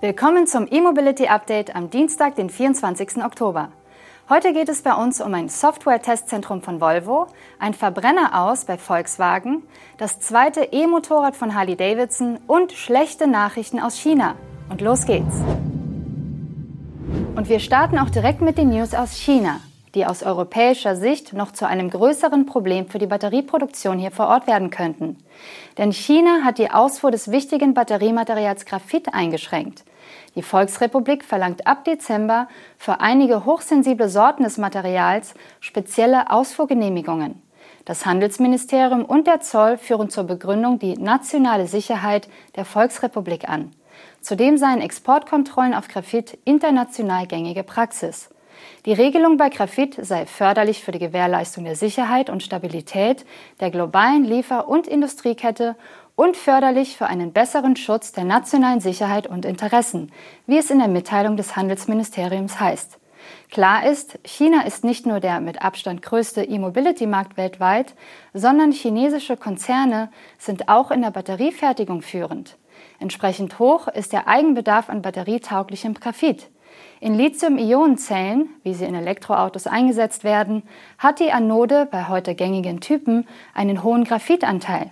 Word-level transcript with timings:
Willkommen 0.00 0.46
zum 0.46 0.68
E-Mobility 0.70 1.26
Update 1.26 1.74
am 1.74 1.90
Dienstag, 1.90 2.36
den 2.36 2.50
24. 2.50 3.16
Oktober. 3.24 3.72
Heute 4.28 4.52
geht 4.52 4.68
es 4.68 4.82
bei 4.82 4.94
uns 4.94 5.20
um 5.20 5.34
ein 5.34 5.48
Software-Testzentrum 5.48 6.62
von 6.62 6.80
Volvo, 6.80 7.26
ein 7.58 7.74
Verbrenner 7.74 8.44
aus 8.44 8.64
bei 8.64 8.78
Volkswagen, 8.78 9.64
das 9.96 10.20
zweite 10.20 10.68
E-Motorrad 10.70 11.34
von 11.34 11.52
Harley 11.52 11.74
Davidson 11.74 12.38
und 12.46 12.70
schlechte 12.70 13.26
Nachrichten 13.26 13.80
aus 13.80 13.98
China. 13.98 14.36
Und 14.70 14.82
los 14.82 15.04
geht's! 15.04 15.34
Und 17.34 17.48
wir 17.48 17.58
starten 17.58 17.98
auch 17.98 18.10
direkt 18.10 18.40
mit 18.40 18.56
den 18.56 18.68
News 18.68 18.94
aus 18.94 19.16
China 19.16 19.58
die 19.94 20.06
aus 20.06 20.22
europäischer 20.22 20.96
Sicht 20.96 21.32
noch 21.32 21.52
zu 21.52 21.66
einem 21.66 21.90
größeren 21.90 22.46
Problem 22.46 22.88
für 22.88 22.98
die 22.98 23.06
Batterieproduktion 23.06 23.98
hier 23.98 24.10
vor 24.10 24.28
Ort 24.28 24.46
werden 24.46 24.70
könnten. 24.70 25.16
Denn 25.76 25.92
China 25.92 26.42
hat 26.44 26.58
die 26.58 26.70
Ausfuhr 26.70 27.10
des 27.10 27.30
wichtigen 27.30 27.74
Batteriematerials 27.74 28.64
Graphit 28.64 29.14
eingeschränkt. 29.14 29.84
Die 30.34 30.42
Volksrepublik 30.42 31.24
verlangt 31.24 31.66
ab 31.66 31.84
Dezember 31.84 32.48
für 32.76 33.00
einige 33.00 33.44
hochsensible 33.44 34.08
Sorten 34.08 34.44
des 34.44 34.58
Materials 34.58 35.34
spezielle 35.60 36.30
Ausfuhrgenehmigungen. 36.30 37.42
Das 37.84 38.04
Handelsministerium 38.04 39.04
und 39.04 39.26
der 39.26 39.40
Zoll 39.40 39.78
führen 39.78 40.10
zur 40.10 40.24
Begründung 40.24 40.78
die 40.78 40.98
nationale 40.98 41.66
Sicherheit 41.66 42.28
der 42.54 42.64
Volksrepublik 42.64 43.48
an. 43.48 43.72
Zudem 44.20 44.58
seien 44.58 44.80
Exportkontrollen 44.80 45.74
auf 45.74 45.88
Graphit 45.88 46.38
international 46.44 47.26
gängige 47.26 47.62
Praxis. 47.62 48.28
Die 48.86 48.92
Regelung 48.92 49.36
bei 49.36 49.48
Graphit 49.48 49.98
sei 50.00 50.26
förderlich 50.26 50.82
für 50.82 50.92
die 50.92 50.98
Gewährleistung 50.98 51.64
der 51.64 51.76
Sicherheit 51.76 52.30
und 52.30 52.42
Stabilität 52.42 53.26
der 53.60 53.70
globalen 53.70 54.24
Liefer- 54.24 54.68
und 54.68 54.86
Industriekette 54.86 55.76
und 56.16 56.36
förderlich 56.36 56.96
für 56.96 57.06
einen 57.06 57.32
besseren 57.32 57.76
Schutz 57.76 58.12
der 58.12 58.24
nationalen 58.24 58.80
Sicherheit 58.80 59.26
und 59.26 59.44
Interessen, 59.44 60.10
wie 60.46 60.58
es 60.58 60.70
in 60.70 60.78
der 60.78 60.88
Mitteilung 60.88 61.36
des 61.36 61.54
Handelsministeriums 61.54 62.58
heißt. 62.58 62.98
Klar 63.50 63.86
ist, 63.86 64.18
China 64.24 64.62
ist 64.62 64.84
nicht 64.84 65.06
nur 65.06 65.20
der 65.20 65.40
mit 65.40 65.62
Abstand 65.62 66.02
größte 66.02 66.44
E-Mobility-Markt 66.44 67.36
weltweit, 67.36 67.94
sondern 68.34 68.72
chinesische 68.72 69.36
Konzerne 69.36 70.10
sind 70.38 70.68
auch 70.68 70.90
in 70.90 71.02
der 71.02 71.10
Batteriefertigung 71.10 72.02
führend. 72.02 72.56
Entsprechend 73.00 73.58
hoch 73.58 73.88
ist 73.88 74.12
der 74.12 74.28
Eigenbedarf 74.28 74.88
an 74.88 75.02
batterietauglichem 75.02 75.94
Graphit. 75.94 76.50
In 77.00 77.14
Lithium-Ionen-Zellen, 77.14 78.48
wie 78.64 78.74
sie 78.74 78.84
in 78.84 78.94
Elektroautos 78.94 79.66
eingesetzt 79.66 80.24
werden, 80.24 80.62
hat 80.98 81.20
die 81.20 81.30
Anode 81.30 81.86
bei 81.90 82.08
heute 82.08 82.34
gängigen 82.34 82.80
Typen 82.80 83.26
einen 83.54 83.82
hohen 83.82 84.04
Graphitanteil. 84.04 84.90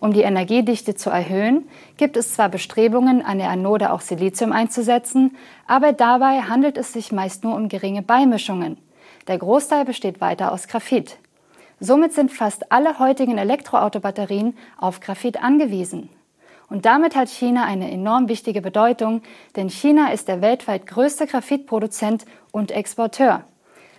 Um 0.00 0.12
die 0.12 0.22
Energiedichte 0.22 0.94
zu 0.94 1.10
erhöhen, 1.10 1.68
gibt 1.96 2.16
es 2.16 2.34
zwar 2.34 2.48
Bestrebungen, 2.48 3.24
an 3.24 3.38
der 3.38 3.48
Anode 3.48 3.92
auch 3.92 4.00
Silizium 4.00 4.52
einzusetzen, 4.52 5.36
aber 5.66 5.92
dabei 5.92 6.42
handelt 6.42 6.76
es 6.76 6.92
sich 6.92 7.12
meist 7.12 7.44
nur 7.44 7.54
um 7.54 7.68
geringe 7.68 8.02
Beimischungen. 8.02 8.76
Der 9.28 9.38
Großteil 9.38 9.84
besteht 9.84 10.20
weiter 10.20 10.52
aus 10.52 10.68
Graphit. 10.68 11.16
Somit 11.80 12.12
sind 12.12 12.32
fast 12.32 12.70
alle 12.70 12.98
heutigen 12.98 13.38
Elektroautobatterien 13.38 14.56
auf 14.76 15.00
Graphit 15.00 15.42
angewiesen. 15.42 16.10
Und 16.68 16.86
damit 16.86 17.14
hat 17.14 17.28
China 17.28 17.64
eine 17.64 17.90
enorm 17.90 18.28
wichtige 18.28 18.60
Bedeutung, 18.60 19.22
denn 19.56 19.68
China 19.68 20.12
ist 20.12 20.28
der 20.28 20.40
weltweit 20.40 20.86
größte 20.86 21.26
Graphitproduzent 21.26 22.24
und 22.52 22.70
Exporteur. 22.70 23.44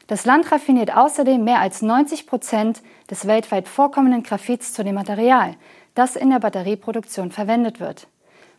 Das 0.08 0.26
Land 0.26 0.52
raffiniert 0.52 0.96
außerdem 0.96 1.44
mehr 1.44 1.60
als 1.60 1.82
90 1.82 2.28
Prozent 2.28 2.82
des 3.10 3.26
weltweit 3.28 3.68
vorkommenden 3.68 4.24
Graphits 4.24 4.74
zu 4.74 4.84
dem 4.84 4.96
Material, 4.96 5.56
das 5.96 6.16
in 6.16 6.30
der 6.30 6.40
Batterieproduktion 6.40 7.32
verwendet 7.32 7.80
wird. 7.80 8.08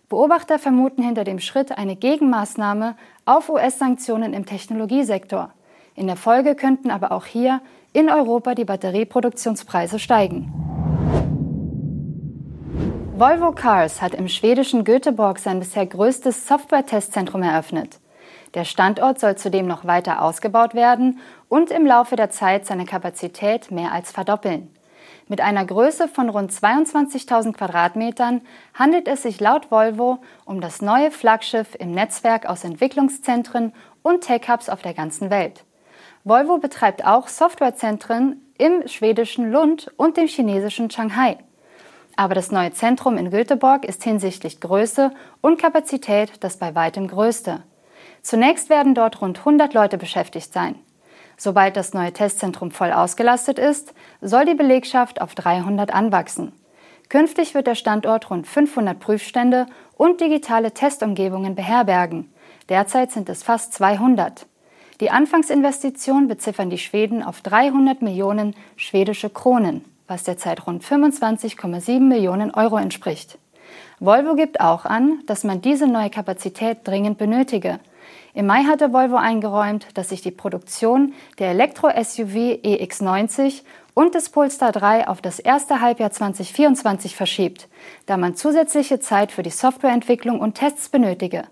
Beobachter 0.08 0.58
vermuten 0.58 1.02
hinter 1.02 1.24
dem 1.24 1.40
Schritt 1.40 1.76
eine 1.76 1.96
Gegenmaßnahme 1.96 2.96
auf 3.24 3.48
US-Sanktionen 3.48 4.34
im 4.34 4.46
Technologiesektor. 4.46 5.52
In 5.94 6.06
der 6.06 6.16
Folge 6.16 6.54
könnten 6.54 6.90
aber 6.90 7.12
auch 7.12 7.26
hier 7.26 7.60
in 7.92 8.10
Europa 8.10 8.54
die 8.54 8.64
Batterieproduktionspreise 8.64 9.98
steigen. 9.98 10.65
Volvo 13.18 13.52
Cars 13.52 14.02
hat 14.02 14.12
im 14.12 14.28
schwedischen 14.28 14.84
Göteborg 14.84 15.38
sein 15.38 15.58
bisher 15.58 15.86
größtes 15.86 16.46
Software-Testzentrum 16.46 17.42
eröffnet. 17.42 17.98
Der 18.52 18.66
Standort 18.66 19.18
soll 19.18 19.36
zudem 19.36 19.66
noch 19.66 19.86
weiter 19.86 20.20
ausgebaut 20.20 20.74
werden 20.74 21.18
und 21.48 21.70
im 21.70 21.86
Laufe 21.86 22.16
der 22.16 22.28
Zeit 22.28 22.66
seine 22.66 22.84
Kapazität 22.84 23.70
mehr 23.70 23.92
als 23.92 24.12
verdoppeln. 24.12 24.68
Mit 25.28 25.40
einer 25.40 25.64
Größe 25.64 26.08
von 26.08 26.28
rund 26.28 26.52
22.000 26.52 27.54
Quadratmetern 27.54 28.42
handelt 28.74 29.08
es 29.08 29.22
sich 29.22 29.40
laut 29.40 29.70
Volvo 29.70 30.18
um 30.44 30.60
das 30.60 30.82
neue 30.82 31.10
Flaggschiff 31.10 31.74
im 31.78 31.92
Netzwerk 31.92 32.44
aus 32.44 32.64
Entwicklungszentren 32.64 33.72
und 34.02 34.24
Tech-Hubs 34.24 34.68
auf 34.68 34.82
der 34.82 34.92
ganzen 34.92 35.30
Welt. 35.30 35.64
Volvo 36.24 36.58
betreibt 36.58 37.06
auch 37.06 37.28
Softwarezentren 37.28 38.42
im 38.58 38.86
schwedischen 38.86 39.50
Lund 39.50 39.90
und 39.96 40.18
dem 40.18 40.26
chinesischen 40.26 40.90
Shanghai. 40.90 41.38
Aber 42.16 42.34
das 42.34 42.50
neue 42.50 42.72
Zentrum 42.72 43.18
in 43.18 43.30
Göteborg 43.30 43.84
ist 43.84 44.02
hinsichtlich 44.02 44.60
Größe 44.60 45.12
und 45.42 45.60
Kapazität 45.60 46.32
das 46.40 46.56
bei 46.56 46.74
weitem 46.74 47.08
größte. 47.08 47.62
Zunächst 48.22 48.70
werden 48.70 48.94
dort 48.94 49.20
rund 49.20 49.38
100 49.38 49.74
Leute 49.74 49.98
beschäftigt 49.98 50.52
sein. 50.52 50.76
Sobald 51.36 51.76
das 51.76 51.92
neue 51.92 52.14
Testzentrum 52.14 52.70
voll 52.70 52.90
ausgelastet 52.90 53.58
ist, 53.58 53.92
soll 54.22 54.46
die 54.46 54.54
Belegschaft 54.54 55.20
auf 55.20 55.34
300 55.34 55.92
anwachsen. 55.94 56.52
Künftig 57.10 57.54
wird 57.54 57.66
der 57.66 57.74
Standort 57.74 58.30
rund 58.30 58.46
500 58.46 58.98
Prüfstände 58.98 59.66
und 59.96 60.22
digitale 60.22 60.72
Testumgebungen 60.72 61.54
beherbergen. 61.54 62.32
Derzeit 62.70 63.12
sind 63.12 63.28
es 63.28 63.42
fast 63.42 63.74
200. 63.74 64.46
Die 65.00 65.10
Anfangsinvestition 65.10 66.26
beziffern 66.26 66.70
die 66.70 66.78
Schweden 66.78 67.22
auf 67.22 67.42
300 67.42 68.00
Millionen 68.00 68.56
schwedische 68.76 69.28
Kronen 69.28 69.84
was 70.06 70.24
derzeit 70.24 70.66
rund 70.66 70.84
25,7 70.84 72.00
Millionen 72.00 72.52
Euro 72.52 72.76
entspricht. 72.76 73.38
Volvo 73.98 74.34
gibt 74.34 74.60
auch 74.60 74.84
an, 74.84 75.20
dass 75.26 75.44
man 75.44 75.62
diese 75.62 75.86
neue 75.86 76.10
Kapazität 76.10 76.78
dringend 76.84 77.18
benötige. 77.18 77.80
Im 78.34 78.46
Mai 78.46 78.64
hatte 78.64 78.92
Volvo 78.92 79.16
eingeräumt, 79.16 79.86
dass 79.94 80.10
sich 80.10 80.20
die 80.20 80.30
Produktion 80.30 81.14
der 81.38 81.50
Elektro-SUV 81.50 82.60
EX90 82.62 83.62
und 83.94 84.14
des 84.14 84.28
Polestar 84.28 84.72
3 84.72 85.08
auf 85.08 85.22
das 85.22 85.38
erste 85.38 85.80
Halbjahr 85.80 86.10
2024 86.10 87.16
verschiebt, 87.16 87.68
da 88.04 88.18
man 88.18 88.36
zusätzliche 88.36 89.00
Zeit 89.00 89.32
für 89.32 89.42
die 89.42 89.50
Softwareentwicklung 89.50 90.38
und 90.38 90.56
Tests 90.56 90.90
benötige. 90.90 91.44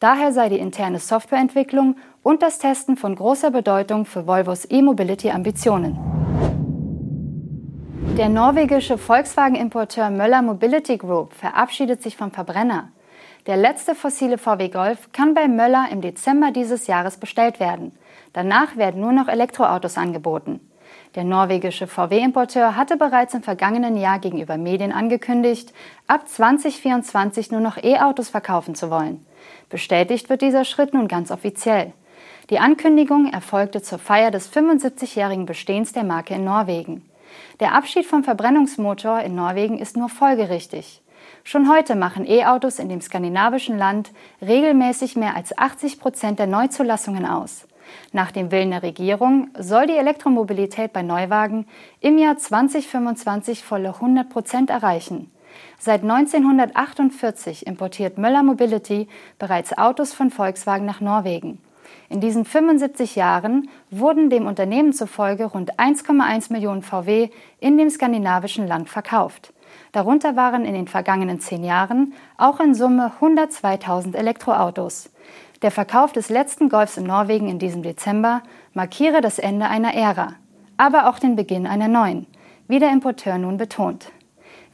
Daher 0.00 0.32
sei 0.32 0.48
die 0.48 0.58
interne 0.58 0.98
Softwareentwicklung 0.98 1.96
und 2.22 2.42
das 2.42 2.58
Testen 2.58 2.96
von 2.96 3.14
großer 3.14 3.50
Bedeutung 3.50 4.06
für 4.06 4.26
Volvos 4.26 4.66
E-Mobility-Ambitionen. 4.68 6.21
Der 8.18 8.28
norwegische 8.28 8.98
Volkswagen-Importeur 8.98 10.10
Möller 10.10 10.42
Mobility 10.42 10.98
Group 10.98 11.32
verabschiedet 11.32 12.02
sich 12.02 12.14
vom 12.14 12.30
Verbrenner. 12.30 12.88
Der 13.46 13.56
letzte 13.56 13.94
fossile 13.94 14.36
VW 14.36 14.68
Golf 14.68 15.10
kann 15.12 15.32
bei 15.32 15.48
Möller 15.48 15.86
im 15.90 16.02
Dezember 16.02 16.50
dieses 16.50 16.86
Jahres 16.86 17.16
bestellt 17.16 17.58
werden. 17.58 17.92
Danach 18.34 18.76
werden 18.76 19.00
nur 19.00 19.12
noch 19.12 19.28
Elektroautos 19.28 19.96
angeboten. 19.96 20.60
Der 21.14 21.24
norwegische 21.24 21.86
VW-Importeur 21.86 22.76
hatte 22.76 22.98
bereits 22.98 23.32
im 23.32 23.42
vergangenen 23.42 23.96
Jahr 23.96 24.18
gegenüber 24.18 24.58
Medien 24.58 24.92
angekündigt, 24.92 25.72
ab 26.06 26.28
2024 26.28 27.50
nur 27.50 27.60
noch 27.60 27.82
E-Autos 27.82 28.28
verkaufen 28.28 28.74
zu 28.74 28.90
wollen. 28.90 29.24
Bestätigt 29.70 30.28
wird 30.28 30.42
dieser 30.42 30.66
Schritt 30.66 30.92
nun 30.92 31.08
ganz 31.08 31.30
offiziell. 31.30 31.94
Die 32.50 32.58
Ankündigung 32.58 33.32
erfolgte 33.32 33.80
zur 33.80 33.98
Feier 33.98 34.30
des 34.30 34.52
75-jährigen 34.52 35.46
Bestehens 35.46 35.94
der 35.94 36.04
Marke 36.04 36.34
in 36.34 36.44
Norwegen. 36.44 37.08
Der 37.60 37.74
Abschied 37.74 38.06
vom 38.06 38.24
Verbrennungsmotor 38.24 39.20
in 39.20 39.34
Norwegen 39.34 39.78
ist 39.78 39.96
nur 39.96 40.08
folgerichtig. 40.08 41.02
Schon 41.44 41.70
heute 41.70 41.96
machen 41.96 42.28
E-Autos 42.28 42.78
in 42.78 42.88
dem 42.88 43.00
skandinavischen 43.00 43.78
Land 43.78 44.12
regelmäßig 44.40 45.16
mehr 45.16 45.36
als 45.36 45.56
80 45.56 46.00
Prozent 46.00 46.38
der 46.38 46.46
Neuzulassungen 46.46 47.26
aus. 47.26 47.66
Nach 48.12 48.30
dem 48.30 48.50
Willen 48.50 48.70
der 48.70 48.82
Regierung 48.82 49.50
soll 49.58 49.86
die 49.86 49.96
Elektromobilität 49.96 50.92
bei 50.92 51.02
Neuwagen 51.02 51.66
im 52.00 52.18
Jahr 52.18 52.36
2025 52.36 53.64
volle 53.64 53.88
100 53.88 54.28
Prozent 54.28 54.70
erreichen. 54.70 55.30
Seit 55.78 56.02
1948 56.02 57.66
importiert 57.66 58.18
Möller 58.18 58.42
Mobility 58.42 59.08
bereits 59.38 59.76
Autos 59.76 60.14
von 60.14 60.30
Volkswagen 60.30 60.86
nach 60.86 61.00
Norwegen. 61.00 61.58
In 62.08 62.20
diesen 62.20 62.44
75 62.44 63.16
Jahren 63.16 63.68
wurden 63.90 64.30
dem 64.30 64.46
Unternehmen 64.46 64.92
zufolge 64.92 65.46
rund 65.46 65.78
1,1 65.78 66.52
Millionen 66.52 66.82
VW 66.82 67.30
in 67.60 67.78
dem 67.78 67.90
skandinavischen 67.90 68.66
Land 68.66 68.88
verkauft. 68.88 69.52
Darunter 69.92 70.36
waren 70.36 70.64
in 70.64 70.74
den 70.74 70.88
vergangenen 70.88 71.40
zehn 71.40 71.64
Jahren 71.64 72.12
auch 72.36 72.60
in 72.60 72.74
Summe 72.74 73.12
102.000 73.20 74.14
Elektroautos. 74.14 75.10
Der 75.62 75.70
Verkauf 75.70 76.12
des 76.12 76.28
letzten 76.28 76.68
Golfs 76.68 76.96
in 76.96 77.04
Norwegen 77.04 77.48
in 77.48 77.58
diesem 77.58 77.82
Dezember 77.82 78.42
markiere 78.74 79.20
das 79.20 79.38
Ende 79.38 79.66
einer 79.66 79.94
Ära, 79.94 80.34
aber 80.76 81.08
auch 81.08 81.18
den 81.18 81.36
Beginn 81.36 81.66
einer 81.66 81.88
neuen, 81.88 82.26
wie 82.68 82.78
der 82.78 82.90
Importeur 82.90 83.38
nun 83.38 83.58
betont. 83.58 84.10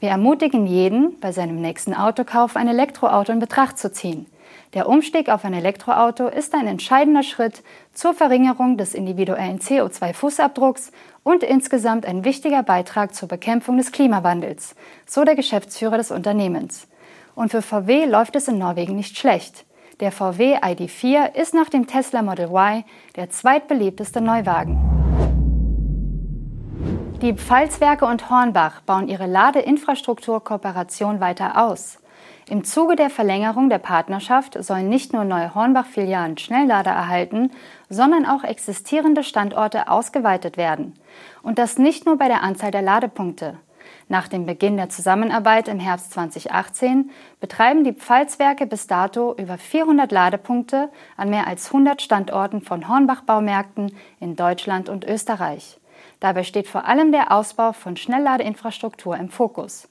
Wir 0.01 0.11
ermutigen 0.11 0.67
jeden, 0.67 1.19
bei 1.21 1.33
seinem 1.33 1.61
nächsten 1.61 1.93
Autokauf 1.93 2.57
ein 2.57 2.69
Elektroauto 2.69 3.33
in 3.33 3.41
Betracht 3.41 3.79
zu 3.79 3.93
ziehen. 3.93 4.27
Der 4.75 4.87
Umstieg 4.87 5.31
auf 5.31 5.47
ein 5.47 5.55
Elektroauto 5.55 6.29
ist 6.29 6.55
ein 6.55 6.67
entscheidender 6.67 7.23
Schritt 7.23 7.63
zur 7.95 8.13
Verringerung 8.13 8.77
des 8.77 8.93
individuellen 8.95 9.61
CO2-Fußabdrucks 9.61 10.93
und 11.23 11.43
insgesamt 11.43 12.05
ein 12.05 12.23
wichtiger 12.25 12.63
Beitrag 12.63 13.15
zur 13.15 13.29
Bekämpfung 13.29 13.79
des 13.79 13.93
Klimawandels, 13.93 14.75
so 15.07 15.25
der 15.25 15.37
Geschäftsführer 15.37 15.97
des 15.97 16.11
Unternehmens. 16.11 16.87
Und 17.35 17.51
für 17.51 17.63
VW 17.63 18.05
läuft 18.05 18.37
es 18.37 18.49
in 18.49 18.59
Norwegen 18.59 18.95
nicht 18.95 19.17
schlecht. 19.17 19.65
Der 20.01 20.13
VW 20.13 20.59
ID4 20.59 21.35
ist 21.35 21.55
nach 21.55 21.71
dem 21.71 21.87
Tesla 21.87 22.21
Model 22.21 22.51
Y 22.51 22.85
der 23.17 23.31
zweitbeliebteste 23.31 24.21
Neuwagen. 24.21 24.79
Die 27.23 27.33
Pfalzwerke 27.33 28.05
und 28.05 28.29
Hornbach 28.29 28.83
bauen 28.83 29.09
ihre 29.09 29.27
Ladeinfrastrukturkooperation 29.27 31.21
weiter 31.21 31.67
aus. 31.67 31.99
Im 32.51 32.65
Zuge 32.65 32.97
der 32.97 33.11
Verlängerung 33.11 33.69
der 33.69 33.79
Partnerschaft 33.79 34.57
sollen 34.65 34.89
nicht 34.89 35.13
nur 35.13 35.25
neue 35.25 35.55
Hornbach-Filialen 35.55 36.39
Schnelllader 36.39 36.93
erhalten, 36.93 37.51
sondern 37.91 38.25
auch 38.25 38.43
existierende 38.43 39.23
Standorte 39.23 39.91
ausgeweitet 39.91 40.57
werden. 40.57 40.95
Und 41.43 41.59
das 41.59 41.77
nicht 41.77 42.07
nur 42.07 42.17
bei 42.17 42.27
der 42.29 42.43
Anzahl 42.43 42.71
der 42.71 42.81
Ladepunkte. 42.81 43.59
Nach 44.09 44.29
dem 44.29 44.47
Beginn 44.47 44.79
der 44.79 44.89
Zusammenarbeit 44.89 45.69
im 45.69 45.79
Herbst 45.79 46.13
2018 46.13 47.11
betreiben 47.39 47.85
die 47.85 47.93
Pfalzwerke 47.93 48.67
bis 48.67 48.87
dato 48.87 49.35
über 49.37 49.59
400 49.59 50.11
Ladepunkte 50.11 50.89
an 51.19 51.29
mehr 51.29 51.47
als 51.47 51.67
100 51.67 52.01
Standorten 52.01 52.63
von 52.63 52.89
Hornbach-Baumärkten 52.89 53.95
in 54.21 54.37
Deutschland 54.37 54.89
und 54.89 55.05
Österreich. 55.05 55.79
Dabei 56.19 56.45
steht 56.45 56.67
vor 56.67 56.87
allem 56.87 57.13
der 57.13 57.31
Ausbau 57.31 57.75
von 57.75 57.99
Schnellladeinfrastruktur 57.99 59.19
im 59.19 59.29
Fokus. 59.29 59.87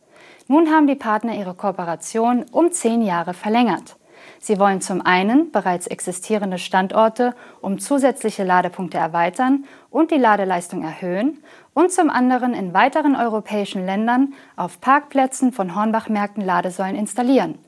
Nun 0.48 0.70
haben 0.70 0.88
die 0.88 0.96
Partner 0.96 1.36
ihre 1.36 1.54
Kooperation 1.54 2.46
um 2.52 2.72
zehn 2.72 3.02
Jahre 3.02 3.34
verlängert. 3.34 3.98
Sie 4.40 4.60
wollen 4.60 4.82
zum 4.82 5.06
einen 5.06 5.52
bereits 5.52 5.88
existierende 5.88 6.58
Standorte 6.58 7.36
um 7.62 7.80
zusätzliche 7.80 8.44
Ladepunkte 8.44 8.98
erweitern 8.98 9.66
und 9.90 10.12
die 10.12 10.18
Ladeleistung 10.18 10.84
erhöhen 10.84 11.44
und 11.74 11.92
zum 11.92 12.10
anderen 12.10 12.54
in 12.54 12.74
weiteren 12.74 13.16
europäischen 13.16 13.86
Ländern 13.86 14.34
auf 14.56 14.80
Parkplätzen 14.82 15.52
von 15.52 15.76
Hornbach-Märkten 15.76 16.44
Ladesäulen 16.44 16.96
installieren. 16.96 17.60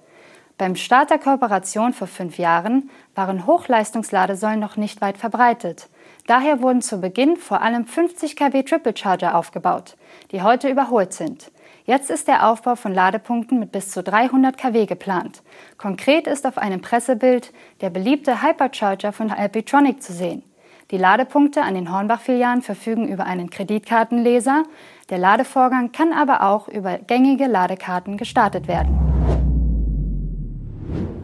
Beim 0.58 0.76
Start 0.76 1.10
der 1.10 1.20
Kooperation 1.20 1.94
vor 1.94 2.08
fünf 2.08 2.38
Jahren 2.38 2.90
waren 3.16 3.46
Hochleistungsladesäulen 3.46 4.60
noch 4.60 4.76
nicht 4.76 5.00
weit 5.00 5.18
verbreitet. 5.18 5.88
Daher 6.28 6.62
wurden 6.62 6.82
zu 6.82 7.00
Beginn 7.00 7.38
vor 7.38 7.62
allem 7.62 7.86
50 7.86 8.36
kW 8.36 8.64
Triple 8.64 8.96
Charger 8.96 9.36
aufgebaut, 9.36 9.96
die 10.32 10.42
heute 10.42 10.70
überholt 10.70 11.14
sind. 11.14 11.50
Jetzt 11.90 12.12
ist 12.12 12.28
der 12.28 12.48
Aufbau 12.48 12.76
von 12.76 12.94
Ladepunkten 12.94 13.58
mit 13.58 13.72
bis 13.72 13.90
zu 13.90 14.04
300 14.04 14.60
kW 14.60 14.86
geplant. 14.86 15.42
Konkret 15.80 16.28
ist 16.28 16.46
auf 16.46 16.60
einem 16.60 16.82
Pressebild 16.82 17.52
der 17.82 17.90
beliebte 17.90 18.44
Hypercharger 18.44 19.12
von 19.12 19.32
Alpitronic 19.32 20.04
zu 20.04 20.14
sehen. 20.14 20.44
Die 20.92 21.00
Ladepunkte 21.00 21.64
an 21.64 21.74
den 21.74 21.92
Hornbach-Filialen 21.92 22.62
verfügen 22.62 23.08
über 23.08 23.26
einen 23.26 23.50
Kreditkartenleser. 23.50 24.66
Der 25.10 25.18
Ladevorgang 25.18 25.92
kann 25.92 26.14
aber 26.14 26.44
auch 26.44 26.68
über 26.68 27.00
gängige 27.00 27.48
Ladekarten 27.48 28.18
gestartet 28.18 28.68
werden. 28.68 28.96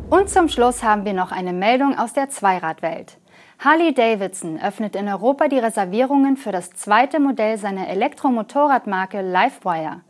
Und 0.09 0.31
zum 0.31 0.49
Schluss 0.49 0.81
haben 0.81 1.05
wir 1.05 1.13
noch 1.13 1.31
eine 1.31 1.53
Meldung 1.53 1.95
aus 1.95 2.13
der 2.13 2.31
Zweiradwelt. 2.31 3.19
Harley 3.59 3.93
Davidson 3.93 4.59
öffnet 4.59 4.95
in 4.95 5.07
Europa 5.09 5.47
die 5.47 5.59
Reservierungen 5.59 6.37
für 6.37 6.51
das 6.51 6.71
zweite 6.71 7.19
Modell 7.19 7.59
seiner 7.59 7.87
Elektromotorradmarke 7.87 9.21
Livewire. 9.21 10.01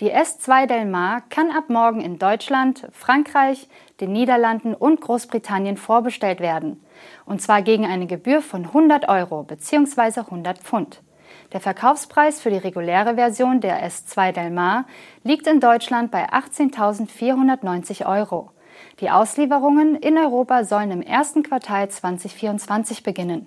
Die 0.00 0.12
S2 0.12 0.66
Del 0.66 0.84
Mar 0.84 1.22
kann 1.30 1.50
ab 1.50 1.70
morgen 1.70 2.02
in 2.02 2.18
Deutschland, 2.18 2.86
Frankreich, 2.92 3.66
den 3.98 4.12
Niederlanden 4.12 4.74
und 4.74 5.00
Großbritannien 5.00 5.78
vorbestellt 5.78 6.40
werden. 6.40 6.84
Und 7.24 7.40
zwar 7.40 7.62
gegen 7.62 7.86
eine 7.86 8.06
Gebühr 8.06 8.42
von 8.42 8.66
100 8.66 9.08
Euro 9.08 9.42
bzw. 9.44 10.20
100 10.20 10.58
Pfund. 10.58 11.00
Der 11.54 11.60
Verkaufspreis 11.60 12.42
für 12.42 12.50
die 12.50 12.58
reguläre 12.58 13.14
Version 13.14 13.62
der 13.62 13.82
S2 13.88 14.32
Del 14.32 14.50
Mar 14.50 14.84
liegt 15.22 15.46
in 15.46 15.60
Deutschland 15.60 16.10
bei 16.10 16.28
18.490 16.28 18.04
Euro. 18.06 18.50
Die 19.00 19.08
Auslieferungen 19.08 19.96
in 19.96 20.18
Europa 20.18 20.64
sollen 20.64 20.90
im 20.90 21.00
ersten 21.00 21.42
Quartal 21.42 21.88
2024 21.88 23.02
beginnen. 23.02 23.46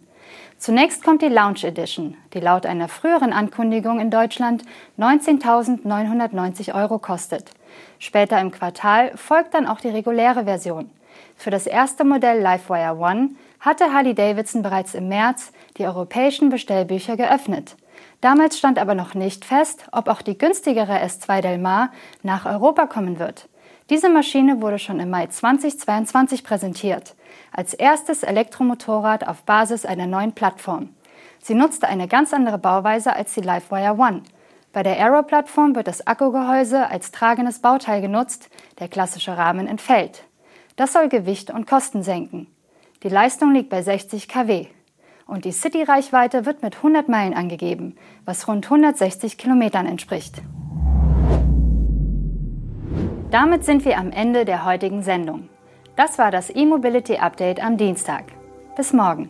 Zunächst 0.57 1.03
kommt 1.03 1.21
die 1.21 1.29
Lounge 1.29 1.63
Edition, 1.63 2.17
die 2.33 2.39
laut 2.39 2.65
einer 2.65 2.87
früheren 2.87 3.33
Ankündigung 3.33 3.99
in 3.99 4.11
Deutschland 4.11 4.63
19.990 4.97 6.75
Euro 6.75 6.99
kostet. 6.99 7.51
Später 7.97 8.39
im 8.41 8.51
Quartal 8.51 9.11
folgt 9.15 9.53
dann 9.53 9.67
auch 9.67 9.79
die 9.79 9.89
reguläre 9.89 10.43
Version. 10.43 10.89
Für 11.35 11.51
das 11.51 11.67
erste 11.67 12.03
Modell 12.03 12.41
Livewire 12.41 12.97
One 12.97 13.29
hatte 13.59 13.93
Harley 13.93 14.13
Davidson 14.13 14.61
bereits 14.61 14.93
im 14.93 15.07
März 15.07 15.51
die 15.77 15.85
europäischen 15.85 16.49
Bestellbücher 16.49 17.15
geöffnet. 17.15 17.75
Damals 18.21 18.57
stand 18.57 18.79
aber 18.79 18.95
noch 18.95 19.13
nicht 19.13 19.45
fest, 19.45 19.85
ob 19.91 20.09
auch 20.09 20.21
die 20.21 20.37
günstigere 20.37 21.01
S2 21.01 21.41
Del 21.41 21.57
Mar 21.57 21.91
nach 22.21 22.45
Europa 22.45 22.85
kommen 22.85 23.19
wird. 23.19 23.47
Diese 23.89 24.09
Maschine 24.09 24.61
wurde 24.61 24.77
schon 24.77 24.99
im 24.99 25.09
Mai 25.09 25.25
2022 25.25 26.43
präsentiert, 26.43 27.15
als 27.51 27.73
erstes 27.73 28.21
Elektromotorrad 28.21 29.27
auf 29.27 29.41
Basis 29.43 29.83
einer 29.83 30.05
neuen 30.05 30.33
Plattform. 30.33 30.89
Sie 31.41 31.55
nutzte 31.55 31.87
eine 31.87 32.07
ganz 32.07 32.31
andere 32.31 32.59
Bauweise 32.59 33.15
als 33.15 33.33
die 33.33 33.41
Livewire 33.41 33.97
One. 33.97 34.21
Bei 34.73 34.83
der 34.83 34.99
Aero-Plattform 34.99 35.73
wird 35.73 35.87
das 35.87 36.05
Akkugehäuse 36.05 36.87
als 36.87 37.11
tragendes 37.11 37.59
Bauteil 37.59 38.01
genutzt, 38.01 38.49
der 38.77 38.89
klassische 38.89 39.35
Rahmen 39.35 39.65
entfällt. 39.65 40.23
Das 40.75 40.93
soll 40.93 41.09
Gewicht 41.09 41.49
und 41.49 41.65
Kosten 41.65 42.03
senken. 42.03 42.45
Die 43.01 43.09
Leistung 43.09 43.53
liegt 43.53 43.69
bei 43.69 43.81
60 43.81 44.27
kW. 44.27 44.67
Und 45.25 45.45
die 45.45 45.51
City-Reichweite 45.51 46.45
wird 46.45 46.61
mit 46.61 46.77
100 46.77 47.09
Meilen 47.09 47.33
angegeben, 47.33 47.95
was 48.25 48.47
rund 48.47 48.65
160 48.65 49.39
Kilometern 49.39 49.87
entspricht. 49.87 50.43
Damit 53.31 53.63
sind 53.63 53.85
wir 53.85 53.99
am 53.99 54.11
Ende 54.11 54.43
der 54.43 54.65
heutigen 54.65 55.03
Sendung. 55.03 55.49
Das 55.95 56.17
war 56.17 56.31
das 56.31 56.49
E-Mobility 56.49 57.17
Update 57.17 57.63
am 57.63 57.77
Dienstag. 57.77 58.23
Bis 58.75 58.91
morgen. 58.91 59.29